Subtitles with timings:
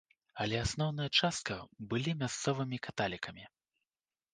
[0.45, 1.59] Але асноўная частка
[1.95, 3.51] былі мясцовымі каталікамі.